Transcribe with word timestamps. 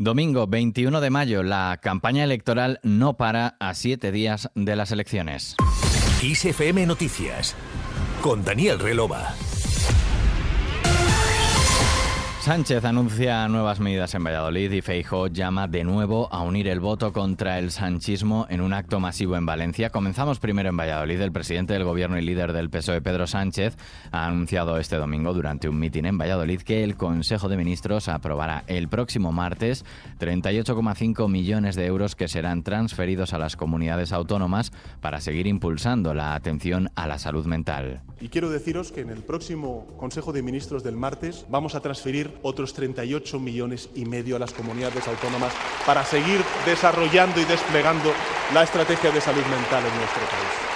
Domingo 0.00 0.46
21 0.46 1.00
de 1.00 1.10
mayo, 1.10 1.42
la 1.42 1.80
campaña 1.82 2.22
electoral 2.22 2.78
no 2.84 3.16
para 3.16 3.56
a 3.58 3.74
siete 3.74 4.12
días 4.12 4.48
de 4.54 4.76
las 4.76 4.92
elecciones. 4.92 5.56
ISFM 6.22 6.86
Noticias 6.86 7.56
con 8.22 8.44
Daniel 8.44 8.78
Relova. 8.78 9.34
Sánchez 12.48 12.82
anuncia 12.86 13.46
nuevas 13.46 13.78
medidas 13.78 14.14
en 14.14 14.24
Valladolid 14.24 14.72
y 14.72 14.80
Feijó 14.80 15.26
llama 15.26 15.68
de 15.68 15.84
nuevo 15.84 16.32
a 16.32 16.40
unir 16.40 16.66
el 16.68 16.80
voto 16.80 17.12
contra 17.12 17.58
el 17.58 17.70
sanchismo 17.70 18.46
en 18.48 18.62
un 18.62 18.72
acto 18.72 19.00
masivo 19.00 19.36
en 19.36 19.44
Valencia. 19.44 19.90
Comenzamos 19.90 20.38
primero 20.38 20.70
en 20.70 20.76
Valladolid. 20.78 21.20
El 21.20 21.30
presidente 21.30 21.74
del 21.74 21.84
gobierno 21.84 22.18
y 22.18 22.22
líder 22.22 22.54
del 22.54 22.70
PSOE, 22.70 23.02
Pedro 23.02 23.26
Sánchez, 23.26 23.76
ha 24.12 24.24
anunciado 24.24 24.78
este 24.78 24.96
domingo 24.96 25.34
durante 25.34 25.68
un 25.68 25.78
mitin 25.78 26.06
en 26.06 26.16
Valladolid 26.16 26.62
que 26.62 26.84
el 26.84 26.96
Consejo 26.96 27.50
de 27.50 27.58
Ministros 27.58 28.08
aprobará 28.08 28.64
el 28.66 28.88
próximo 28.88 29.30
martes 29.30 29.84
38,5 30.18 31.28
millones 31.28 31.76
de 31.76 31.84
euros 31.84 32.16
que 32.16 32.28
serán 32.28 32.62
transferidos 32.62 33.34
a 33.34 33.38
las 33.38 33.56
comunidades 33.56 34.10
autónomas 34.10 34.72
para 35.02 35.20
seguir 35.20 35.46
impulsando 35.46 36.14
la 36.14 36.34
atención 36.34 36.88
a 36.94 37.06
la 37.06 37.18
salud 37.18 37.44
mental. 37.44 38.00
Y 38.22 38.30
quiero 38.30 38.48
deciros 38.48 38.90
que 38.90 39.02
en 39.02 39.10
el 39.10 39.22
próximo 39.22 39.86
Consejo 39.98 40.32
de 40.32 40.42
Ministros 40.42 40.82
del 40.82 40.96
martes 40.96 41.44
vamos 41.50 41.74
a 41.74 41.80
transferir 41.80 42.37
otros 42.42 42.72
38 42.74 43.38
millones 43.38 43.88
y 43.94 44.04
medio 44.04 44.36
a 44.36 44.38
las 44.38 44.52
comunidades 44.52 45.06
autónomas 45.08 45.52
para 45.86 46.04
seguir 46.04 46.40
desarrollando 46.66 47.40
y 47.40 47.44
desplegando 47.44 48.12
la 48.54 48.62
estrategia 48.62 49.10
de 49.10 49.20
salud 49.20 49.44
mental 49.44 49.84
en 49.84 49.98
nuestro 49.98 50.22
país. 50.22 50.68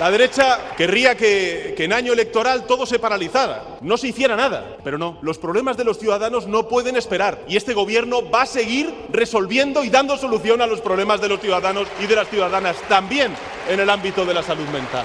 La 0.00 0.10
derecha 0.10 0.74
querría 0.78 1.14
que, 1.14 1.74
que, 1.76 1.84
en 1.84 1.92
año 1.92 2.14
electoral 2.14 2.66
todo 2.66 2.86
se 2.86 2.98
paralizara, 2.98 3.76
no 3.82 3.98
se 3.98 4.08
hiciera 4.08 4.34
nada. 4.34 4.78
Pero 4.82 4.96
no, 4.96 5.18
los 5.20 5.36
problemas 5.36 5.76
de 5.76 5.84
los 5.84 5.98
ciudadanos 5.98 6.46
no 6.46 6.68
pueden 6.68 6.96
esperar 6.96 7.44
y 7.46 7.58
este 7.58 7.74
gobierno 7.74 8.30
va 8.30 8.42
a 8.42 8.46
seguir 8.46 8.94
resolviendo 9.10 9.84
y 9.84 9.90
dando 9.90 10.16
solución 10.16 10.62
a 10.62 10.66
los 10.66 10.80
problemas 10.80 11.20
de 11.20 11.28
los 11.28 11.40
ciudadanos 11.40 11.86
y 12.02 12.06
de 12.06 12.16
las 12.16 12.30
ciudadanas, 12.30 12.76
también 12.88 13.34
en 13.68 13.78
el 13.78 13.90
ámbito 13.90 14.24
de 14.24 14.32
la 14.32 14.42
salud 14.42 14.66
mental. 14.68 15.04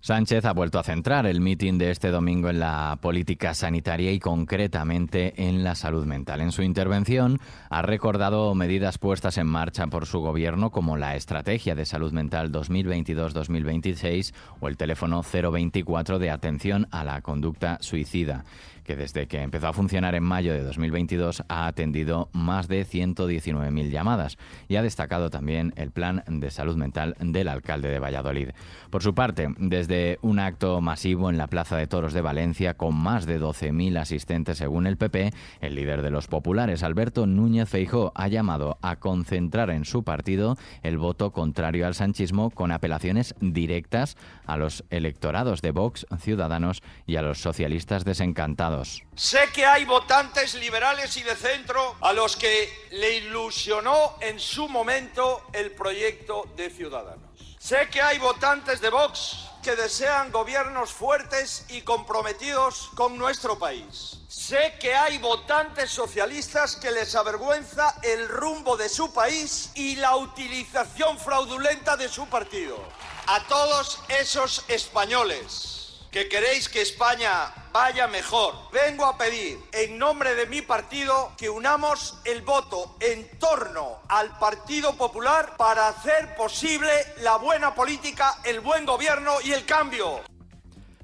Sánchez 0.00 0.44
ha 0.44 0.52
vuelto 0.52 0.78
a 0.78 0.84
centrar 0.84 1.26
el 1.26 1.40
mitin 1.40 1.78
de 1.78 1.90
este 1.90 2.10
domingo 2.10 2.48
en 2.48 2.60
la 2.60 2.98
política 3.00 3.54
sanitaria 3.54 4.12
y 4.12 4.20
concretamente 4.20 5.48
en 5.48 5.64
la 5.64 5.74
salud 5.74 6.06
mental. 6.06 6.40
En 6.40 6.52
su 6.52 6.62
intervención 6.62 7.40
ha 7.70 7.82
recordado 7.82 8.54
medidas 8.54 8.98
puestas 8.98 9.36
en 9.38 9.48
marcha 9.48 9.86
por 9.88 10.06
su 10.06 10.20
gobierno 10.20 10.70
como 10.70 10.96
la 10.96 11.16
Estrategia 11.16 11.74
de 11.74 11.86
Salud 11.86 12.12
Mental 12.12 12.52
2022-2026 12.52 14.32
o 14.60 14.68
el 14.68 14.76
teléfono 14.76 15.22
024 15.22 16.18
de 16.18 16.30
atención 16.30 16.86
a 16.92 17.02
la 17.02 17.20
conducta 17.22 17.78
suicida 17.80 18.44
que 18.86 18.96
desde 18.96 19.26
que 19.26 19.42
empezó 19.42 19.66
a 19.66 19.72
funcionar 19.72 20.14
en 20.14 20.22
mayo 20.22 20.52
de 20.52 20.62
2022 20.62 21.42
ha 21.48 21.66
atendido 21.66 22.28
más 22.32 22.68
de 22.68 22.86
119.000 22.86 23.90
llamadas 23.90 24.38
y 24.68 24.76
ha 24.76 24.82
destacado 24.82 25.28
también 25.28 25.74
el 25.76 25.90
plan 25.90 26.22
de 26.28 26.50
salud 26.50 26.76
mental 26.76 27.16
del 27.18 27.48
alcalde 27.48 27.88
de 27.88 27.98
Valladolid. 27.98 28.50
Por 28.90 29.02
su 29.02 29.14
parte, 29.14 29.48
desde 29.58 30.18
un 30.22 30.38
acto 30.38 30.80
masivo 30.80 31.28
en 31.28 31.36
la 31.36 31.48
Plaza 31.48 31.76
de 31.76 31.88
Toros 31.88 32.12
de 32.12 32.20
Valencia 32.20 32.74
con 32.74 32.94
más 32.94 33.26
de 33.26 33.40
12.000 33.40 33.98
asistentes 33.98 34.58
según 34.58 34.86
el 34.86 34.96
PP, 34.96 35.32
el 35.60 35.74
líder 35.74 36.02
de 36.02 36.10
los 36.10 36.28
populares, 36.28 36.84
Alberto 36.84 37.26
Núñez 37.26 37.68
Feijó, 37.68 38.12
ha 38.14 38.28
llamado 38.28 38.78
a 38.82 38.96
concentrar 38.96 39.70
en 39.70 39.84
su 39.84 40.04
partido 40.04 40.56
el 40.82 40.96
voto 40.96 41.32
contrario 41.32 41.86
al 41.88 41.94
sanchismo 41.94 42.50
con 42.50 42.70
apelaciones 42.70 43.34
directas 43.40 44.16
a 44.46 44.56
los 44.56 44.84
electorados 44.90 45.60
de 45.60 45.72
Vox, 45.72 46.06
Ciudadanos 46.20 46.82
y 47.04 47.16
a 47.16 47.22
los 47.22 47.38
socialistas 47.38 48.04
desencantados. 48.04 48.75
Sé 49.14 49.50
que 49.52 49.64
hay 49.64 49.84
votantes 49.84 50.54
liberales 50.54 51.16
y 51.16 51.22
de 51.22 51.36
centro 51.36 51.96
a 52.00 52.12
los 52.12 52.36
que 52.36 52.86
le 52.90 53.16
ilusionó 53.16 54.16
en 54.20 54.38
su 54.38 54.68
momento 54.68 55.46
el 55.52 55.72
proyecto 55.72 56.48
de 56.56 56.70
Ciudadanos. 56.70 57.30
Sé 57.58 57.88
que 57.90 58.00
hay 58.00 58.18
votantes 58.18 58.80
de 58.80 58.90
Vox 58.90 59.38
que 59.62 59.74
desean 59.74 60.30
gobiernos 60.30 60.92
fuertes 60.92 61.64
y 61.68 61.80
comprometidos 61.82 62.90
con 62.94 63.18
nuestro 63.18 63.58
país. 63.58 64.18
Sé 64.28 64.74
que 64.78 64.94
hay 64.94 65.18
votantes 65.18 65.90
socialistas 65.90 66.76
que 66.76 66.92
les 66.92 67.16
avergüenza 67.16 67.96
el 68.04 68.28
rumbo 68.28 68.76
de 68.76 68.88
su 68.88 69.12
país 69.12 69.72
y 69.74 69.96
la 69.96 70.14
utilización 70.14 71.18
fraudulenta 71.18 71.96
de 71.96 72.08
su 72.08 72.26
partido. 72.28 72.78
A 73.26 73.44
todos 73.48 73.98
esos 74.08 74.64
españoles 74.68 75.85
que 76.10 76.28
queréis 76.28 76.68
que 76.68 76.82
España 76.82 77.52
vaya 77.72 78.06
mejor, 78.06 78.54
vengo 78.72 79.04
a 79.04 79.18
pedir 79.18 79.58
en 79.72 79.98
nombre 79.98 80.34
de 80.34 80.46
mi 80.46 80.62
partido 80.62 81.32
que 81.36 81.50
unamos 81.50 82.18
el 82.24 82.42
voto 82.42 82.96
en 83.00 83.38
torno 83.38 84.00
al 84.08 84.38
Partido 84.38 84.96
Popular 84.96 85.56
para 85.56 85.88
hacer 85.88 86.34
posible 86.36 86.90
la 87.18 87.36
buena 87.36 87.74
política, 87.74 88.38
el 88.44 88.60
buen 88.60 88.86
gobierno 88.86 89.40
y 89.44 89.52
el 89.52 89.66
cambio. 89.66 90.22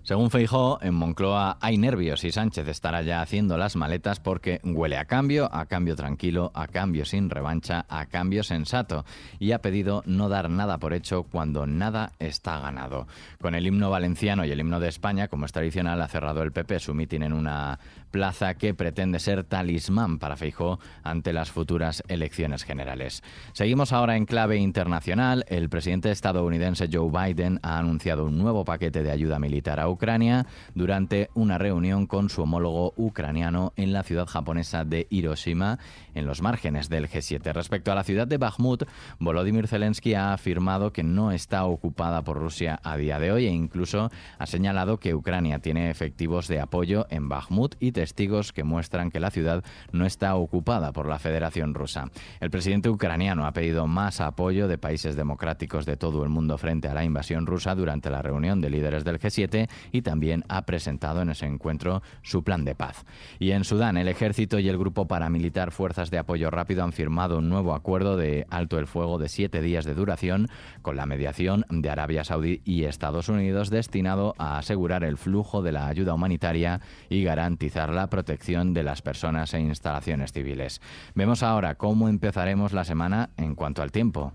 Según 0.05 0.33
Feijó, 0.33 0.81
en 0.83 0.95
Moncloa 0.95 1.59
hay 1.61 1.79
nervios 1.79 2.25
y 2.25 2.33
Sánchez 2.33 2.67
estará 2.67 3.03
ya 3.03 3.23
haciendo 3.23 3.57
las 3.57 3.77
maletas 3.77 4.19
porque 4.19 4.61
huele 4.65 4.97
a 4.97 5.05
cambio, 5.05 5.49
a 5.55 5.67
cambio 5.67 5.95
tranquilo, 5.95 6.51
a 6.55 6.67
cambio 6.67 7.05
sin 7.05 7.31
revancha, 7.31 7.87
a 7.89 8.07
cambio 8.07 8.43
sensato 8.43 9.05
y 9.39 9.53
ha 9.53 9.61
pedido 9.61 10.03
no 10.05 10.29
dar 10.29 10.51
nada 10.51 10.79
por 10.79 10.93
hecho 10.93 11.23
cuando 11.23 11.69
nada 11.69 12.11
está 12.19 12.59
ganado. 12.59 13.07
Con 13.41 13.55
el 13.55 13.65
himno 13.65 13.91
valenciano 13.91 14.45
y 14.45 14.51
el 14.51 14.59
himno 14.59 14.81
de 14.81 14.89
España, 14.89 15.29
como 15.29 15.47
es 15.47 15.53
tradicional, 15.53 16.03
ha 16.03 16.09
cerrado 16.09 16.43
el 16.43 16.51
PP 16.51 16.81
su 16.81 16.95
mitin 16.95 17.23
en 17.23 17.33
una 17.33 17.79
plaza 18.11 18.55
que 18.55 18.75
pretende 18.75 19.21
ser 19.21 19.45
talismán 19.45 20.19
para 20.19 20.37
Feijó 20.37 20.81
ante 21.05 21.33
las 21.33 21.51
futuras 21.51 22.03
elecciones 22.09 22.65
generales. 22.65 23.23
Seguimos 23.53 23.93
ahora 23.93 24.17
en 24.17 24.27
clave 24.27 24.57
internacional. 24.59 25.45
El 25.49 25.69
presidente 25.69 26.11
estadounidense 26.11 26.89
Joe 26.93 27.09
Biden 27.09 27.61
ha 27.63 27.79
anunciado 27.79 28.27
un 28.27 28.37
nuevo 28.37 28.65
paquete 28.65 29.03
de 29.03 29.11
ayuda 29.11 29.39
militar 29.39 29.79
a 29.79 29.89
Ucrania 29.93 30.47
durante 30.75 31.31
una 31.35 31.59
reunión 31.59 32.07
con 32.07 32.29
su 32.29 32.43
homólogo 32.43 32.93
ucraniano 32.97 33.73
en 33.77 33.93
la 33.93 34.03
ciudad 34.03 34.27
japonesa 34.27 34.85
de 34.85 35.07
Hiroshima, 35.11 35.79
en 36.15 36.27
los 36.27 36.43
márgenes 36.43 36.89
del 36.89 37.09
G7. 37.09 37.53
Respecto 37.53 37.93
a 37.93 37.95
la 37.95 38.05
ciudad 38.05 38.27
de 38.27 38.39
Bakhmut, 38.39 38.85
Volodymyr 39.19 39.69
Zelensky 39.69 40.15
ha 40.15 40.33
afirmado 40.33 40.93
que 40.93 41.03
no 41.03 41.33
está 41.33 41.65
ocupada 41.65 42.23
por 42.23 42.39
Rusia 42.39 42.81
a 42.83 42.97
día 42.97 43.19
de 43.19 43.33
hoy 43.33 43.47
e 43.47 43.51
incluso 43.51 44.11
ha 44.39 44.47
señalado 44.47 44.99
que 44.99 45.15
Ucrania 45.15 45.61
tiene 45.61 45.91
efectivos 45.91 46.49
de 46.49 46.61
apoyo 46.61 47.07
en 47.11 47.29
Bakhmut 47.29 47.77
y 47.81 47.93
testigos 47.93 48.53
que 48.53 48.65
muestran 48.65 49.11
que 49.11 49.21
la 49.21 49.31
ciudad 49.31 49.65
no 49.93 50.07
está 50.07 50.35
ocupada 50.35 50.93
por 50.93 51.07
la 51.07 51.19
Federación 51.19 51.75
Rusa. 51.75 52.11
El 52.41 52.51
presidente 52.51 52.89
ucraniano 52.89 53.47
ha 53.47 53.53
pedido 53.53 53.87
más 53.87 54.21
apoyo 54.21 54.69
de 54.69 54.79
países 54.79 55.17
democráticos 55.17 55.87
de 55.87 55.97
todo 55.97 56.23
el 56.25 56.29
mundo 56.29 56.59
frente 56.59 56.89
a 56.89 56.95
la 56.95 57.05
invasión 57.05 57.47
rusa 57.47 57.75
durante 57.75 58.11
la 58.11 58.23
reunión 58.23 58.61
de 58.61 58.71
líderes 58.71 59.05
del 59.05 59.19
G7 59.19 59.69
y 59.91 60.03
también 60.03 60.45
ha 60.49 60.63
presentado 60.63 61.23
en 61.23 61.31
ese 61.31 61.47
encuentro 61.47 62.03
su 62.23 62.45
plan 62.45 62.65
de 62.65 62.75
paz. 62.75 63.05
Y 63.39 63.53
en 63.53 63.65
Sudán, 63.65 63.97
el 63.97 64.09
ejército 64.09 64.59
y 64.59 64.69
el 64.69 64.79
grupo 64.79 65.07
paramilitar 65.07 65.73
Fuerzas 65.73 66.11
de 66.11 66.19
Apoyo 66.19 66.51
Rápido 66.51 66.85
han 66.85 66.93
firmado 66.93 67.39
un 67.39 67.49
nuevo 67.49 67.75
acuerdo 67.75 68.17
de 68.17 68.47
alto 68.51 68.79
el 68.79 68.87
fuego 68.87 69.19
de 69.19 69.29
siete 69.29 69.61
días 69.61 69.85
de 69.85 69.95
duración 69.95 70.49
con 70.83 70.97
la 70.97 71.07
mediación 71.07 71.65
de 71.69 71.91
Arabia 71.91 72.25
Saudí 72.25 72.61
y 72.65 72.85
Estados 72.85 73.29
Unidos 73.29 73.71
destinado 73.71 74.35
a 74.39 74.59
asegurar 74.59 75.05
el 75.05 75.19
flujo 75.19 75.63
de 75.63 75.73
la 75.73 75.87
ayuda 75.87 76.15
humanitaria 76.15 76.81
y 77.09 77.23
garantizar 77.23 77.91
la 77.91 78.09
protección 78.09 78.75
de 78.75 78.83
las 78.83 79.03
personas 79.03 79.55
e 79.55 79.61
instalaciones 79.61 80.33
civiles. 80.33 80.81
Vemos 81.15 81.43
ahora 81.43 81.75
cómo 81.77 82.09
empezaremos 82.09 82.73
la 82.73 82.85
semana 82.85 83.31
en 83.37 83.55
cuanto 83.55 83.83
al 83.83 83.93
tiempo. 83.93 84.33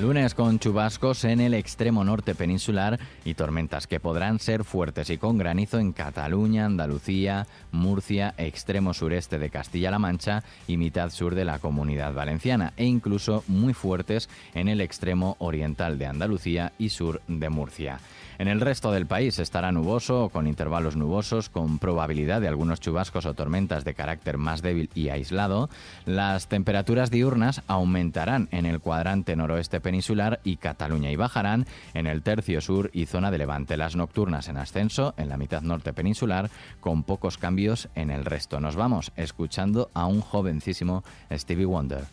Lunes 0.00 0.32
con 0.36 0.60
chubascos 0.60 1.24
en 1.24 1.40
el 1.40 1.54
extremo 1.54 2.04
norte 2.04 2.36
peninsular 2.36 3.00
y 3.24 3.34
tormentas 3.34 3.88
que 3.88 3.98
podrán 3.98 4.38
ser 4.38 4.62
fuertes 4.62 5.10
y 5.10 5.18
con 5.18 5.38
granizo 5.38 5.80
en 5.80 5.92
Cataluña, 5.92 6.66
Andalucía, 6.66 7.48
Murcia, 7.72 8.32
extremo 8.38 8.94
sureste 8.94 9.40
de 9.40 9.50
Castilla-La 9.50 9.98
Mancha 9.98 10.44
y 10.68 10.76
mitad 10.76 11.10
sur 11.10 11.34
de 11.34 11.44
la 11.44 11.58
comunidad 11.58 12.14
valenciana 12.14 12.74
e 12.76 12.84
incluso 12.84 13.42
muy 13.48 13.74
fuertes 13.74 14.28
en 14.54 14.68
el 14.68 14.80
extremo 14.80 15.34
oriental 15.40 15.98
de 15.98 16.06
Andalucía 16.06 16.72
y 16.78 16.90
sur 16.90 17.20
de 17.26 17.48
Murcia. 17.48 17.98
En 18.38 18.46
el 18.46 18.60
resto 18.60 18.92
del 18.92 19.06
país 19.06 19.40
estará 19.40 19.72
nuboso 19.72 20.24
o 20.24 20.28
con 20.28 20.46
intervalos 20.46 20.94
nubosos, 20.94 21.48
con 21.48 21.80
probabilidad 21.80 22.40
de 22.40 22.46
algunos 22.46 22.78
chubascos 22.78 23.26
o 23.26 23.34
tormentas 23.34 23.84
de 23.84 23.94
carácter 23.94 24.38
más 24.38 24.62
débil 24.62 24.90
y 24.94 25.08
aislado. 25.08 25.68
Las 26.06 26.46
temperaturas 26.46 27.10
diurnas 27.10 27.62
aumentarán 27.66 28.46
en 28.52 28.64
el 28.64 28.78
cuadrante 28.78 29.34
noroeste 29.34 29.80
peninsular 29.88 30.40
y 30.44 30.58
Cataluña 30.58 31.10
y 31.10 31.16
bajarán 31.16 31.64
en 31.94 32.06
el 32.06 32.22
tercio 32.22 32.60
sur 32.60 32.90
y 32.92 33.06
zona 33.06 33.30
de 33.30 33.38
levante. 33.38 33.78
Las 33.78 33.96
nocturnas 33.96 34.48
en 34.48 34.58
ascenso 34.58 35.14
en 35.16 35.30
la 35.30 35.38
mitad 35.38 35.62
norte 35.62 35.94
peninsular, 35.94 36.50
con 36.80 37.04
pocos 37.04 37.38
cambios 37.38 37.88
en 37.94 38.10
el 38.10 38.26
resto. 38.26 38.60
Nos 38.60 38.76
vamos 38.76 39.12
escuchando 39.16 39.90
a 39.94 40.04
un 40.04 40.20
jovencísimo 40.20 41.04
Stevie 41.32 41.64
Wonder. 41.64 42.04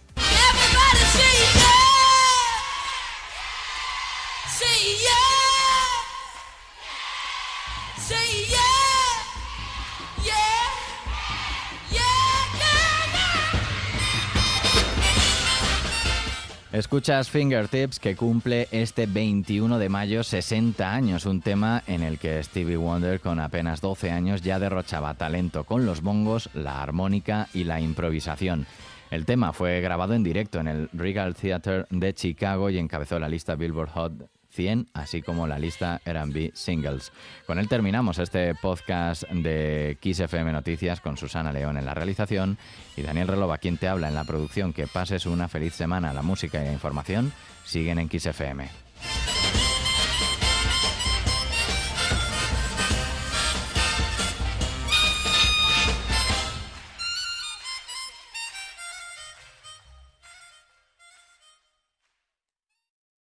Escuchas 16.76 17.30
Fingertips 17.30 18.00
que 18.00 18.18
cumple 18.18 18.68
este 18.70 19.06
21 19.06 19.80
de 19.80 19.88
mayo 19.88 20.26
60 20.26 20.94
años, 20.94 21.26
un 21.26 21.40
tema 21.40 21.82
en 21.88 22.04
el 22.04 22.20
que 22.20 22.44
Stevie 22.44 22.76
Wonder 22.76 23.22
con 23.22 23.40
apenas 23.40 23.80
12 23.80 24.12
años 24.12 24.42
ya 24.42 24.60
derrochaba 24.60 25.14
talento 25.14 25.64
con 25.64 25.86
los 25.86 26.02
bongos, 26.02 26.50
la 26.54 26.84
armónica 26.84 27.48
y 27.54 27.64
la 27.64 27.80
improvisación. 27.80 28.68
El 29.10 29.26
tema 29.26 29.54
fue 29.54 29.80
grabado 29.80 30.16
en 30.16 30.24
directo 30.24 30.60
en 30.60 30.68
el 30.68 30.90
Regal 30.92 31.34
Theater 31.34 31.88
de 31.92 32.14
Chicago 32.14 32.70
y 32.70 32.78
encabezó 32.78 33.20
la 33.20 33.30
lista 33.30 33.56
Billboard 33.56 33.92
Hot 33.92 34.35
100, 34.56 34.88
así 34.94 35.22
como 35.22 35.48
la 35.48 35.60
lista 35.60 36.02
R&B 36.06 36.52
Singles. 36.54 37.12
Con 37.46 37.60
él 37.60 37.68
terminamos 37.68 38.18
este 38.20 38.56
podcast 38.56 39.24
de 39.30 39.98
Kiss 40.00 40.22
FM 40.22 40.52
Noticias 40.52 41.02
con 41.02 41.18
Susana 41.18 41.52
León 41.52 41.78
en 41.78 41.86
la 41.86 41.94
realización 41.94 42.58
y 42.96 43.02
Daniel 43.02 43.28
Relova 43.28 43.58
quien 43.58 43.78
te 43.78 43.88
habla 43.88 44.08
en 44.08 44.16
la 44.16 44.24
producción. 44.24 44.74
Que 44.74 44.88
pases 44.88 45.26
una 45.26 45.48
feliz 45.48 45.74
semana. 45.74 46.14
La 46.14 46.22
música 46.22 46.62
y 46.62 46.66
la 46.66 46.74
información 46.74 47.34
siguen 47.66 48.00
en 48.00 48.10
Kiss 48.10 48.26
FM. 48.26 48.85